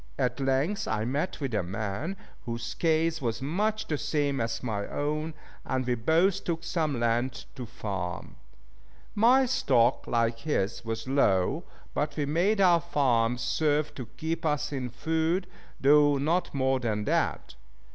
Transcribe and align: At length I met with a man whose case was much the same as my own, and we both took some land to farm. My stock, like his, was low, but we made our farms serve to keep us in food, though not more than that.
At 0.17 0.39
length 0.39 0.87
I 0.87 1.05
met 1.05 1.39
with 1.39 1.53
a 1.53 1.61
man 1.61 2.17
whose 2.45 2.73
case 2.73 3.21
was 3.21 3.39
much 3.39 3.85
the 3.85 3.99
same 3.99 4.41
as 4.41 4.63
my 4.63 4.87
own, 4.87 5.35
and 5.63 5.85
we 5.85 5.93
both 5.93 6.43
took 6.43 6.63
some 6.63 6.99
land 6.99 7.45
to 7.53 7.67
farm. 7.67 8.35
My 9.13 9.45
stock, 9.45 10.07
like 10.07 10.39
his, 10.39 10.83
was 10.83 11.07
low, 11.07 11.65
but 11.93 12.17
we 12.17 12.25
made 12.25 12.59
our 12.59 12.81
farms 12.81 13.43
serve 13.43 13.93
to 13.93 14.07
keep 14.17 14.43
us 14.43 14.71
in 14.73 14.89
food, 14.89 15.45
though 15.79 16.17
not 16.17 16.51
more 16.51 16.79
than 16.79 17.03
that. 17.05 17.53